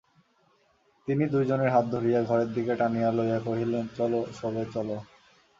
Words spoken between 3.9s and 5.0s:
চলো, শোবে চলো।